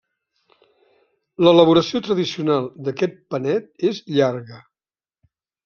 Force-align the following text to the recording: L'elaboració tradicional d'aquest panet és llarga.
L'elaboració 1.47 2.01
tradicional 2.09 2.67
d'aquest 2.89 3.21
panet 3.35 3.71
és 3.93 4.03
llarga. 4.19 4.61